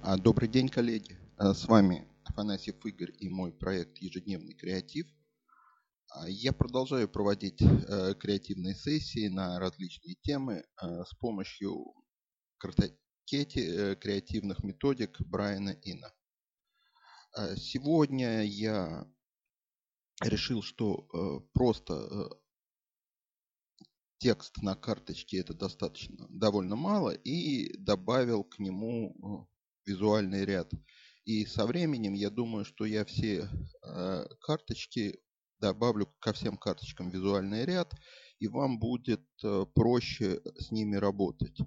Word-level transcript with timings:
А, 0.00 0.16
добрый 0.16 0.48
день, 0.48 0.68
коллеги. 0.68 1.18
А, 1.36 1.52
с 1.52 1.66
вами 1.66 2.06
Афанасьев 2.24 2.86
Игорь 2.86 3.12
и 3.18 3.28
мой 3.28 3.52
проект 3.52 3.98
«Ежедневный 3.98 4.54
креатив». 4.54 5.06
А, 6.10 6.28
я 6.28 6.52
продолжаю 6.52 7.08
проводить 7.08 7.60
э, 7.60 8.14
креативные 8.14 8.76
сессии 8.76 9.26
на 9.26 9.58
различные 9.58 10.14
темы 10.22 10.64
э, 10.80 11.04
с 11.04 11.14
помощью 11.18 11.94
картотеки 12.58 13.58
э, 13.58 13.96
креативных 13.96 14.62
методик 14.62 15.20
Брайана 15.20 15.76
Ина. 15.82 16.14
Сегодня 17.56 18.42
я 18.44 19.06
решил, 20.22 20.62
что 20.62 21.46
просто 21.52 22.30
текст 24.18 24.62
на 24.62 24.74
карточке 24.74 25.38
это 25.38 25.52
достаточно 25.52 26.26
довольно 26.30 26.74
мало 26.74 27.10
и 27.10 27.76
добавил 27.76 28.44
к 28.44 28.58
нему 28.58 29.46
визуальный 29.88 30.44
ряд. 30.44 30.70
И 31.24 31.44
со 31.46 31.66
временем 31.66 32.14
я 32.14 32.30
думаю, 32.30 32.64
что 32.64 32.84
я 32.84 33.04
все 33.04 33.48
э, 33.82 34.26
карточки 34.40 35.18
добавлю 35.58 36.06
ко 36.20 36.32
всем 36.32 36.56
карточкам 36.56 37.10
визуальный 37.10 37.64
ряд, 37.64 37.92
и 38.38 38.48
вам 38.48 38.78
будет 38.78 39.26
э, 39.42 39.66
проще 39.74 40.40
с 40.58 40.70
ними 40.70 40.96
работать. 40.96 41.58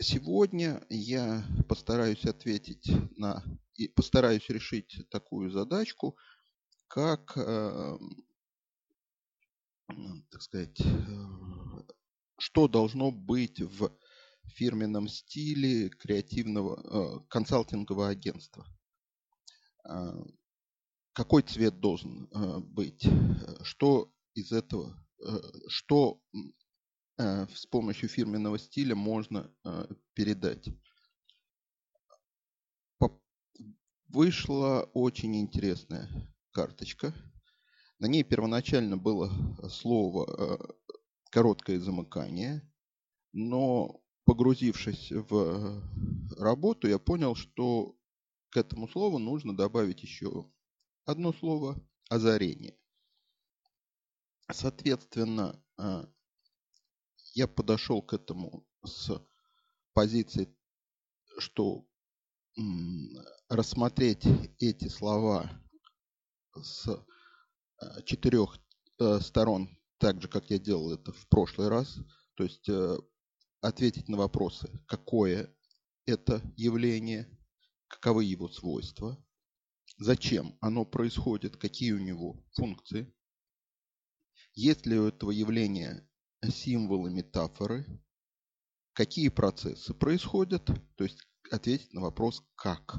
Сегодня 0.00 0.84
я 0.88 1.44
постараюсь 1.68 2.24
ответить 2.24 2.90
на 3.16 3.44
и 3.74 3.88
постараюсь 3.88 4.48
решить 4.50 5.08
такую 5.10 5.50
задачку, 5.50 6.16
как, 6.88 7.32
э, 7.36 7.98
так 10.30 10.42
сказать, 10.42 10.80
что 12.38 12.68
должно 12.68 13.10
быть 13.10 13.60
в 13.60 13.96
фирменном 14.52 15.08
стиле 15.08 15.88
креативного 15.88 16.80
э, 16.80 17.26
консалтингового 17.28 18.08
агентства. 18.08 18.66
Э, 19.88 20.12
какой 21.12 21.42
цвет 21.42 21.80
должен 21.80 22.28
э, 22.32 22.58
быть? 22.60 23.06
Что 23.62 24.12
из 24.34 24.52
этого, 24.52 24.96
э, 25.24 25.38
что 25.68 26.20
э, 27.18 27.46
с 27.48 27.66
помощью 27.66 28.08
фирменного 28.08 28.58
стиля 28.58 28.94
можно 28.94 29.52
э, 29.64 29.86
передать? 30.14 30.68
Вышла 34.08 34.90
очень 34.92 35.40
интересная 35.40 36.06
карточка. 36.50 37.14
На 37.98 38.06
ней 38.06 38.22
первоначально 38.24 38.98
было 38.98 39.30
слово 39.70 40.26
э, 40.28 40.58
короткое 41.30 41.80
замыкание, 41.80 42.60
но 43.32 44.01
погрузившись 44.24 45.10
в 45.10 45.34
э, 45.34 46.40
работу, 46.40 46.88
я 46.88 46.98
понял, 46.98 47.34
что 47.34 47.96
к 48.50 48.56
этому 48.56 48.88
слову 48.88 49.18
нужно 49.18 49.56
добавить 49.56 50.02
еще 50.02 50.50
одно 51.04 51.32
слово– 51.32 51.76
озарение. 52.08 52.78
Соответственно, 54.50 55.60
э, 55.78 56.06
я 57.34 57.48
подошел 57.48 58.02
к 58.02 58.12
этому 58.12 58.66
с 58.84 59.10
позиции, 59.92 60.54
что 61.38 61.86
рассмотреть 63.48 64.24
эти 64.58 64.88
слова 64.88 65.50
с 66.54 66.86
э, 66.88 68.02
четырех 68.04 68.58
сторон, 69.20 69.76
так 69.98 70.20
же, 70.20 70.28
как 70.28 70.50
я 70.50 70.58
делал 70.58 70.92
это 70.92 71.12
в 71.12 71.26
прошлый 71.28 71.68
раз. 71.68 71.98
То 72.34 72.44
есть 72.44 72.68
ответить 73.62 74.08
на 74.08 74.18
вопросы, 74.18 74.68
какое 74.86 75.54
это 76.04 76.42
явление, 76.56 77.26
каковы 77.88 78.24
его 78.24 78.48
свойства, 78.48 79.24
зачем 79.98 80.58
оно 80.60 80.84
происходит, 80.84 81.56
какие 81.56 81.92
у 81.92 81.98
него 81.98 82.44
функции, 82.54 83.14
есть 84.54 84.84
ли 84.84 84.98
у 84.98 85.06
этого 85.06 85.30
явления 85.30 86.06
символы, 86.50 87.10
метафоры, 87.10 87.86
какие 88.92 89.28
процессы 89.28 89.94
происходят, 89.94 90.66
то 90.96 91.04
есть 91.04 91.18
ответить 91.50 91.94
на 91.94 92.00
вопрос 92.00 92.42
«как». 92.56 92.96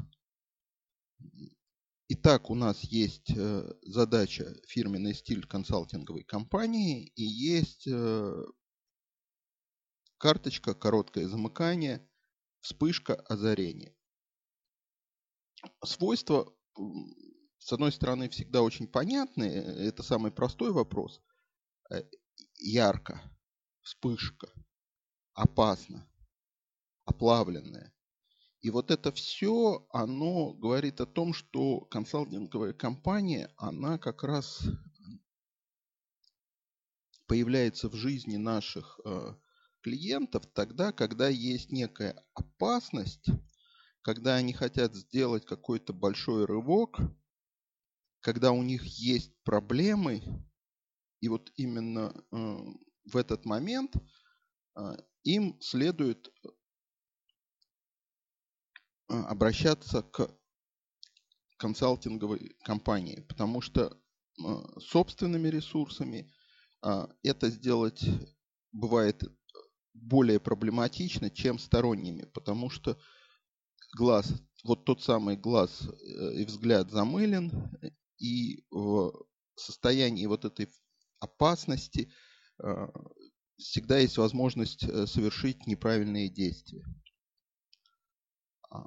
Итак, 2.10 2.50
у 2.50 2.56
нас 2.56 2.84
есть 2.84 3.32
э, 3.36 3.74
задача 3.82 4.56
фирменный 4.68 5.16
стиль 5.16 5.46
консалтинговой 5.46 6.24
компании 6.24 7.08
и 7.16 7.24
есть 7.24 7.88
э, 7.88 8.44
карточка, 10.24 10.74
короткое 10.74 11.28
замыкание, 11.28 12.10
вспышка, 12.62 13.14
озарение. 13.14 13.94
Свойства, 15.84 16.50
с 17.60 17.74
одной 17.74 17.92
стороны, 17.92 18.30
всегда 18.30 18.62
очень 18.62 18.88
понятны. 18.88 19.44
Это 19.44 20.02
самый 20.02 20.32
простой 20.32 20.72
вопрос. 20.72 21.22
Э, 21.92 22.04
ярко, 22.56 23.22
вспышка, 23.82 24.48
опасно, 25.34 26.10
оплавленное. 27.04 27.94
И 28.62 28.70
вот 28.70 28.92
это 28.92 29.12
все, 29.12 29.86
оно 29.90 30.54
говорит 30.54 31.02
о 31.02 31.06
том, 31.06 31.34
что 31.34 31.82
консалтинговая 31.82 32.72
компания, 32.72 33.54
она 33.58 33.98
как 33.98 34.24
раз 34.24 34.62
появляется 37.28 37.90
в 37.90 37.96
жизни 37.96 38.38
наших 38.38 39.02
э, 39.04 39.36
клиентов 39.84 40.46
тогда, 40.54 40.92
когда 40.92 41.28
есть 41.28 41.72
некая 41.72 42.24
опасность, 42.34 43.28
когда 44.02 44.36
они 44.36 44.54
хотят 44.54 44.96
сделать 44.96 45.46
какой-то 45.46 45.94
большой 45.94 46.46
рывок, 46.46 47.00
когда 48.22 48.52
у 48.52 48.64
них 48.64 48.84
есть 48.86 49.34
проблемы, 49.44 50.24
и 51.20 51.28
вот 51.28 51.52
именно 51.56 52.14
э, 52.32 52.36
в 53.12 53.18
этот 53.18 53.46
момент 53.46 53.96
э, 54.76 54.82
им 55.24 55.60
следует 55.62 56.28
э, 56.28 56.50
обращаться 59.10 60.02
к 60.02 60.30
консалтинговой 61.58 62.56
компании, 62.64 63.22
потому 63.28 63.62
что 63.62 63.86
э, 63.88 64.44
собственными 64.80 65.48
ресурсами 65.50 66.34
э, 66.86 67.08
это 67.24 67.50
сделать 67.50 68.04
бывает 68.74 69.24
более 69.94 70.40
проблематично, 70.40 71.30
чем 71.30 71.60
сторонними, 71.60 72.26
потому 72.34 72.70
что 72.70 72.98
глаз, 73.96 74.34
вот 74.64 74.86
тот 74.86 75.02
самый 75.02 75.38
глаз 75.38 75.82
э, 75.82 76.34
и 76.42 76.46
взгляд 76.46 76.92
замылен, 76.92 77.52
и 78.18 78.64
в 78.72 79.26
состоянии 79.56 80.26
вот 80.26 80.46
этой 80.46 80.68
опасности 81.20 82.12
э, 82.62 82.88
всегда 83.58 84.00
есть 84.00 84.18
возможность 84.18 84.84
э, 84.84 85.06
совершить 85.06 85.68
неправильные 85.68 86.30
действия. 86.30 86.84
А, 88.70 88.86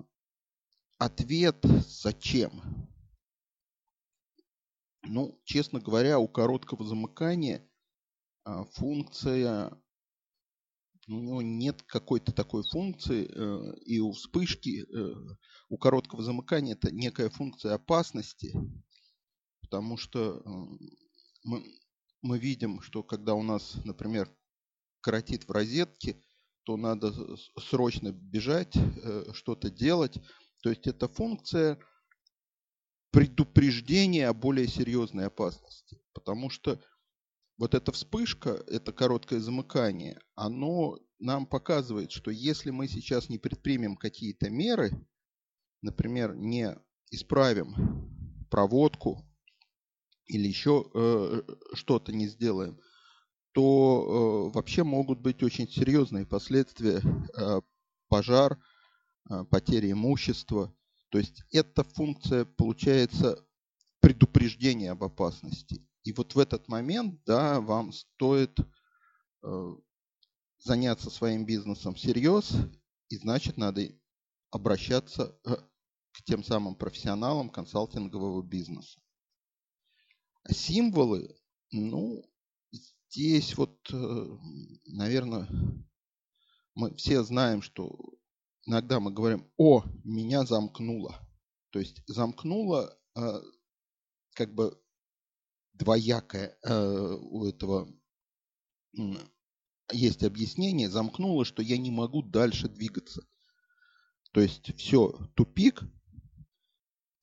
ответ 0.99 1.65
зачем? 1.87 2.51
Ну, 5.03 5.41
честно 5.45 5.81
говоря, 5.81 6.19
у 6.19 6.27
короткого 6.27 6.85
замыкания 6.85 7.69
функция 8.73 9.71
у 11.09 11.21
него 11.21 11.43
нет 11.43 11.83
какой-то 11.83 12.33
такой 12.33 12.65
функции, 12.65 13.29
э, 13.31 13.77
и 13.85 14.01
у 14.01 14.13
вспышки, 14.13 14.85
э, 14.85 15.15
у 15.69 15.79
короткого 15.79 16.23
замыкания 16.23 16.75
это 16.75 16.91
некая 16.91 17.29
функция 17.29 17.75
опасности, 17.75 18.53
потому 19.61 19.97
что 19.97 20.39
э, 20.39 20.87
мы, 21.45 21.65
мы 22.23 22.39
видим, 22.39 22.81
что 22.81 23.03
когда 23.03 23.35
у 23.35 23.43
нас, 23.43 23.77
например, 23.85 24.35
коротит 25.01 25.47
в 25.47 25.53
розетке, 25.53 26.21
то 26.65 26.77
надо 26.77 27.15
срочно 27.61 28.11
бежать, 28.11 28.75
что-то 29.35 29.71
делать. 29.71 30.19
То 30.63 30.71
есть 30.71 30.89
это 30.89 31.07
функция 31.07 31.79
предупреждения 33.13 34.27
о 34.29 34.35
более 34.35 34.67
серьезной 34.67 35.27
опасности. 35.27 36.03
Потому 36.13 36.51
что 36.51 36.83
вот 37.59 37.75
эта 37.75 37.93
вспышка, 37.93 38.63
это 38.67 38.93
короткое 38.93 39.41
замыкание, 39.41 40.19
оно 40.35 40.99
нам 41.19 41.47
показывает, 41.47 42.11
что 42.13 42.31
если 42.31 42.71
мы 42.71 42.89
сейчас 42.89 43.29
не 43.29 43.39
предпримем 43.39 43.97
какие-то 43.97 44.51
меры, 44.51 44.91
например, 45.83 46.35
не 46.35 46.77
исправим 47.11 48.47
проводку 48.51 49.25
или 50.27 50.47
еще 50.47 50.91
э, 50.93 51.43
что-то 51.75 52.13
не 52.13 52.27
сделаем, 52.27 52.79
то 53.53 54.51
э, 54.51 54.55
вообще 54.55 54.85
могут 54.85 55.21
быть 55.21 55.43
очень 55.43 55.69
серьезные 55.69 56.27
последствия 56.27 57.01
э, 57.39 57.61
пожар, 58.09 58.59
э, 59.31 59.45
потери 59.51 59.93
имущества. 59.93 60.77
То 61.09 61.19
есть 61.19 61.43
эта 61.53 61.85
функция 61.85 62.45
получается 62.45 63.46
предупреждение 64.01 64.93
об 64.93 65.05
опасности. 65.05 65.87
И 66.05 66.13
вот 66.13 66.35
в 66.35 66.39
этот 66.39 66.69
момент, 66.69 67.21
да, 67.25 67.61
вам 67.61 67.93
стоит 67.93 68.59
э, 69.43 69.77
заняться 70.59 71.11
своим 71.11 71.45
бизнесом 71.45 71.95
всерьез, 71.95 72.53
и 73.09 73.17
значит 73.17 73.57
надо 73.57 73.89
обращаться 74.51 75.39
э, 75.45 75.57
к 76.13 76.23
тем 76.25 76.45
самым 76.45 76.77
профессионалам 76.77 77.51
консалтингового 77.51 78.43
бизнеса. 78.43 79.01
Символы, 80.49 81.37
ну, 81.73 82.23
здесь 83.11 83.57
вот, 83.57 83.79
э, 83.93 84.39
наверное, 84.87 85.49
мы 86.75 86.95
все 86.97 87.23
знаем, 87.25 87.63
что 87.63 87.99
иногда 88.65 89.01
мы 89.01 89.13
говорим, 89.13 89.51
о, 89.57 89.83
меня 90.05 90.45
замкнуло. 90.45 91.19
То 91.71 91.79
есть 91.79 92.03
замкнуло 92.07 92.97
э, 93.17 93.21
как 94.37 94.55
бы 94.55 94.79
двоякое 95.73 96.57
у 96.63 97.45
этого 97.47 97.89
есть 99.93 100.23
объяснение, 100.23 100.91
замкнуло, 100.91 101.45
что 101.45 101.63
я 101.63 101.79
не 101.79 101.91
могу 101.91 102.23
дальше 102.23 102.69
двигаться. 102.69 103.23
То 104.33 104.41
есть 104.41 104.77
все, 104.77 105.13
тупик, 105.35 105.83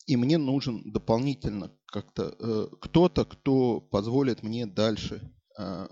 и 0.08 0.18
мне 0.18 0.38
нужен 0.38 0.92
дополнительно 0.92 1.78
как-то 1.86 2.36
э, 2.40 2.68
кто-то, 2.82 3.26
кто 3.26 3.80
позволит 3.80 4.44
мне 4.44 4.66
дальше, 4.66 5.22
э, 5.58 5.88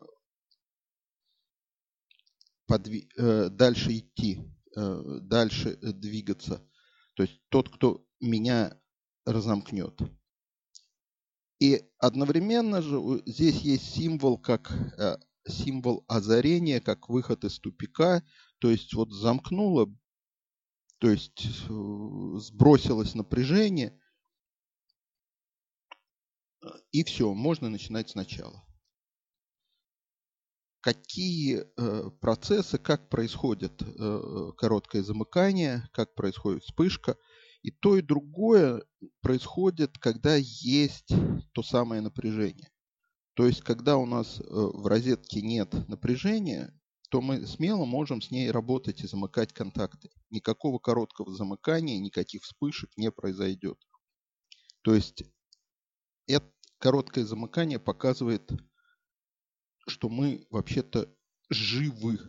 подви, 2.66 3.08
э, 3.18 3.50
дальше 3.50 3.98
идти, 3.98 4.42
э, 4.76 5.20
дальше 5.22 5.78
двигаться. 5.78 6.68
То 7.16 7.24
есть 7.24 7.40
тот, 7.50 7.70
кто 7.70 8.06
меня 8.20 8.82
разомкнет. 9.26 10.02
И 11.62 11.88
одновременно 12.00 12.82
же 12.82 13.22
здесь 13.28 13.62
есть 13.62 13.94
символ 13.94 14.40
как 14.40 14.72
э, 14.98 15.18
символ 15.48 16.04
озарения, 16.08 16.82
как 16.82 17.08
выход 17.08 17.44
из 17.44 17.60
тупика. 17.60 18.24
То 18.58 18.72
есть 18.72 18.96
вот 18.96 19.12
замкнуло, 19.12 19.86
то 20.98 21.08
есть 21.08 21.46
э, 21.70 22.40
сбросилось 22.40 23.14
напряжение, 23.14 23.96
и 26.92 27.04
все, 27.04 27.32
можно 27.32 27.70
начинать 27.70 28.10
сначала. 28.10 28.66
Какие 30.80 31.60
э, 31.78 32.10
процессы, 32.22 32.80
как 32.80 33.08
происходит 33.08 33.84
короткое 34.58 35.04
замыкание, 35.04 35.88
как 35.94 36.16
происходит 36.16 36.64
вспышка. 36.64 37.18
И 37.64 37.72
то, 37.72 37.96
и 37.96 38.02
другое 38.02 38.84
происходит, 39.22 39.98
когда 39.98 40.36
есть 40.36 41.10
то 41.54 41.64
самое 41.64 42.02
напряжение. 42.02 42.70
То 43.34 43.46
есть, 43.46 43.62
когда 43.62 43.98
у 43.98 44.06
нас 44.06 44.40
э, 44.40 44.44
в 44.50 44.88
розетке 44.88 45.42
нет 45.42 45.74
напряжения, 45.88 46.74
то 47.10 47.22
мы 47.22 47.46
смело 47.46 47.86
можем 47.86 48.22
с 48.22 48.32
ней 48.32 48.50
работать 48.52 49.02
и 49.02 49.08
замыкать 49.08 49.54
контакты. 49.54 50.10
Никакого 50.30 50.80
короткого 50.80 51.34
замыкания, 51.34 52.00
никаких 52.00 52.44
вспышек 52.44 52.90
не 52.98 53.12
произойдет. 53.12 53.78
То 54.82 54.96
есть 54.96 55.24
это 56.26 56.52
короткое 56.78 57.26
замыкание 57.26 57.80
показывает, 57.80 58.50
что 59.88 60.10
мы 60.10 60.48
вообще-то 60.50 61.14
живы, 61.50 62.20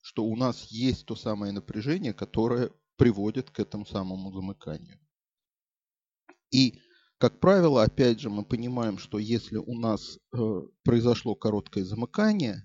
что 0.00 0.24
у 0.24 0.36
нас 0.36 0.66
есть 0.66 1.04
то 1.06 1.16
самое 1.16 1.52
напряжение, 1.52 2.14
которое 2.14 2.70
приводит 2.96 3.50
к 3.50 3.60
этому 3.60 3.86
самому 3.86 4.32
замыканию. 4.32 4.98
И, 6.50 6.78
как 7.18 7.40
правило, 7.40 7.82
опять 7.82 8.20
же, 8.20 8.30
мы 8.30 8.44
понимаем, 8.44 8.98
что 8.98 9.18
если 9.18 9.56
у 9.56 9.74
нас 9.74 10.18
э, 10.32 10.60
произошло 10.84 11.34
короткое 11.34 11.84
замыкание, 11.84 12.62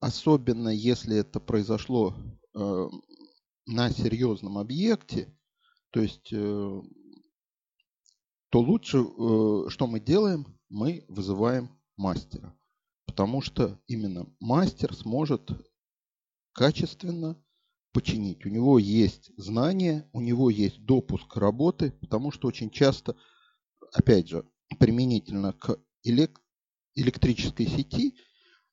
особенно 0.00 0.68
если 0.68 1.16
это 1.16 1.40
произошло 1.40 2.14
э, 2.54 2.88
на 3.66 3.90
серьезном 3.90 4.58
объекте, 4.58 5.34
то 5.90 6.00
есть 6.00 6.32
э, 6.32 6.82
то 8.50 8.60
лучше, 8.60 8.98
что 9.68 9.86
мы 9.86 10.00
делаем, 10.00 10.46
мы 10.70 11.04
вызываем 11.08 11.68
мастера. 11.98 12.58
Потому 13.04 13.42
что 13.42 13.78
именно 13.86 14.26
мастер 14.40 14.94
сможет 14.94 15.50
качественно 16.52 17.42
починить. 17.98 18.46
У 18.46 18.48
него 18.48 18.78
есть 18.78 19.32
знания, 19.36 20.08
у 20.12 20.20
него 20.20 20.50
есть 20.50 20.84
допуск 20.84 21.36
работы, 21.36 21.90
потому 22.00 22.30
что 22.30 22.46
очень 22.46 22.70
часто, 22.70 23.16
опять 23.92 24.28
же, 24.28 24.44
применительно 24.78 25.52
к 25.52 25.80
электрической 26.94 27.66
сети, 27.66 28.14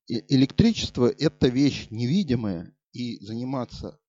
электричество– 0.08 1.08
это 1.20 1.48
вещь 1.48 1.88
невидимая, 1.90 2.72
и 2.94 3.18
заниматься 3.26 4.00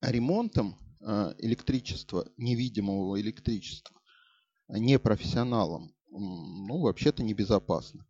ремонтом 0.00 0.78
э, 1.00 1.34
электричества, 1.38 2.30
невидимого 2.36 3.20
электричества, 3.20 4.00
непрофессионалам, 4.68 5.92
ну, 6.08 6.78
вообще-то 6.82 7.24
небезопасно. 7.24 8.06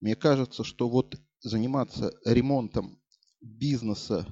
Мне 0.00 0.16
кажется, 0.16 0.64
что 0.64 0.90
вот 0.90 1.18
заниматься 1.40 2.12
ремонтом 2.26 3.00
бизнеса 3.40 4.26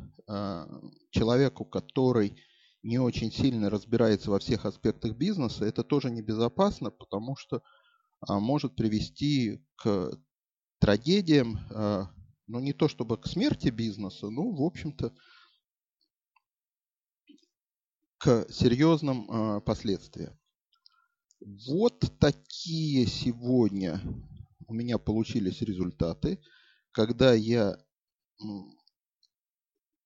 человеку, 1.11 1.64
который 1.64 2.37
не 2.82 2.99
очень 2.99 3.31
сильно 3.31 3.70
разбирается 3.70 4.31
во 4.31 4.38
всех 4.38 4.67
аспектах 4.67 5.17
бизнеса, 5.17 5.64
это 5.64 5.84
тоже 5.84 6.11
небезопасно, 6.11 6.90
потому 6.90 7.37
что 7.37 7.62
а, 8.20 8.40
может 8.40 8.75
привести 8.75 9.64
к 9.76 10.11
трагедиям, 10.81 11.58
э, 11.70 12.06
ну 12.49 12.58
не 12.58 12.73
то 12.73 12.88
чтобы 12.88 13.19
к 13.19 13.26
смерти 13.26 13.69
бизнеса, 13.69 14.31
ну 14.31 14.52
в 14.52 14.62
общем-то 14.62 15.14
к 18.19 18.46
серьезным 18.50 19.62
последствиям. 19.62 20.38
Вот 21.67 22.05
такие 22.20 23.06
сегодня 23.06 24.00
у 24.69 24.75
меня 24.75 24.99
получились 24.99 25.61
результаты, 25.61 26.40
когда 26.93 27.32
я 27.32 27.76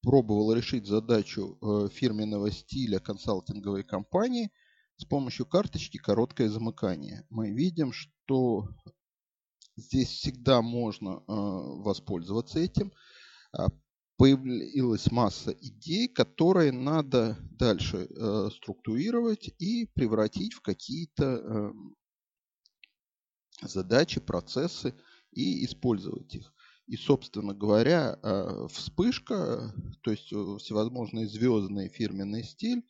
пробовал 0.03 0.53
решить 0.53 0.87
задачу 0.87 1.59
э, 1.61 1.89
фирменного 1.93 2.51
стиля 2.51 2.99
консалтинговой 2.99 3.85
компании 3.85 4.51
с 4.97 5.05
помощью 5.05 5.47
карточки 5.47 5.99
«Короткое 5.99 6.49
замыкание». 6.49 7.27
Мы 7.29 7.51
видим, 7.51 7.93
что 7.93 8.69
здесь 9.77 10.09
всегда 10.09 10.63
можно 10.63 11.11
э, 11.11 11.23
воспользоваться 11.27 12.59
этим. 12.59 12.93
А, 13.53 13.69
появилась 14.17 15.11
масса 15.11 15.53
идей, 15.61 16.09
которые 16.09 16.73
надо 16.73 17.37
дальше 17.51 18.09
э, 18.09 18.49
структурировать 18.55 19.51
и 19.59 19.87
превратить 19.95 20.55
в 20.55 20.63
какие-то 20.63 21.25
э, 21.25 21.73
задачи, 23.63 24.21
процессы 24.21 24.95
и 25.33 25.65
использовать 25.65 26.35
их. 26.35 26.53
И, 26.87 26.97
собственно 26.97 27.53
говоря, 27.53 28.19
э, 28.23 28.69
вспышка, 28.71 29.75
то 30.03 30.11
есть 30.13 30.33
э, 30.33 30.57
всевозможные 30.59 31.27
звездные 31.27 31.89
фирменный 31.89 32.45
стиль, 32.45 32.87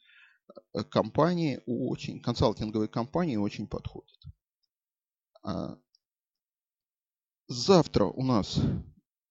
э, 0.74 0.84
компании 0.84 1.62
очень, 1.64 2.20
консалтинговые 2.20 2.88
компании 2.88 3.36
очень 3.36 3.66
подходят. 3.66 4.22
А, 5.42 5.78
завтра 7.48 8.04
у 8.04 8.22
нас 8.22 8.60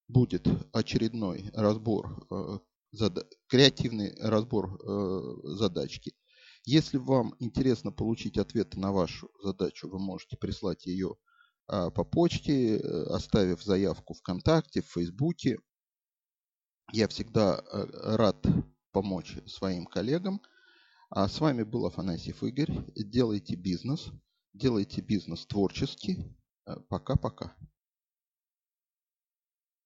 будет 0.08 0.48
очередной 0.74 1.52
разбор, 1.54 2.28
креативный 3.48 4.16
разбор 4.20 4.80
задачки. 5.44 6.14
Если 6.64 6.98
вам 6.98 7.36
интересно 7.40 7.92
получить 7.92 8.38
ответы 8.38 8.80
на 8.80 8.92
вашу 8.92 9.30
задачу, 9.44 9.90
вы 9.90 10.00
можете 10.00 10.38
прислать 10.38 10.86
ее 10.86 11.18
по 11.68 12.04
почте, 12.04 12.78
э, 12.78 13.04
оставив 13.10 13.64
заявку 13.64 14.14
ВКонтакте, 14.14 14.82
в 14.82 14.92
Фейсбуке. 14.92 15.58
Я 16.94 17.08
всегда 17.08 17.64
рад 17.72 18.46
помочь 18.92 19.38
своим 19.48 19.86
коллегам. 19.86 20.42
А 21.10 21.28
с 21.28 21.40
вами 21.40 21.64
был 21.64 21.86
Афанасьев 21.86 22.44
Игорь. 22.44 22.72
Делайте 22.96 23.56
бизнес, 23.56 24.12
делайте 24.54 25.02
бизнес 25.02 25.46
творчески. 25.46 26.36
Пока-пока. 26.90 27.56